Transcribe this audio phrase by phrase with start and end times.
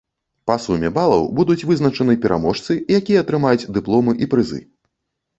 [0.51, 4.59] Па суме балаў будуць вызначаны пераможцы, якія атрымаюць дыпломы і прызы.